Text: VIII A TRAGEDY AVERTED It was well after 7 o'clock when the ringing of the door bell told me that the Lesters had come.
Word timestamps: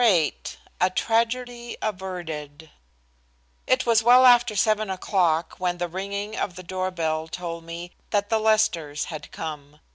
VIII 0.01 0.33
A 0.81 0.89
TRAGEDY 0.89 1.77
AVERTED 1.79 2.71
It 3.67 3.85
was 3.85 4.01
well 4.01 4.25
after 4.25 4.55
7 4.55 4.89
o'clock 4.89 5.57
when 5.59 5.77
the 5.77 5.87
ringing 5.87 6.35
of 6.35 6.55
the 6.55 6.63
door 6.63 6.89
bell 6.89 7.27
told 7.27 7.63
me 7.65 7.91
that 8.09 8.29
the 8.29 8.39
Lesters 8.39 9.05
had 9.13 9.31
come. 9.31 9.79